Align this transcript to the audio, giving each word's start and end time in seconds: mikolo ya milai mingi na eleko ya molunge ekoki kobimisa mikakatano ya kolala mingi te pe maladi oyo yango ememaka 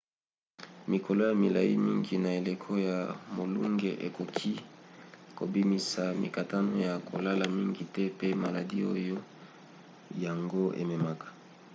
mikolo 0.91 1.21
ya 1.29 1.35
milai 1.41 1.73
mingi 1.85 2.15
na 2.23 2.29
eleko 2.39 2.71
ya 2.87 2.97
molunge 3.35 3.91
ekoki 4.07 4.53
kobimisa 5.37 6.03
mikakatano 6.21 6.71
ya 6.87 6.93
kolala 7.09 7.45
mingi 7.57 7.83
te 7.93 8.03
pe 8.17 8.27
maladi 8.43 8.79
oyo 8.93 9.17
yango 10.23 10.63
ememaka 10.81 11.27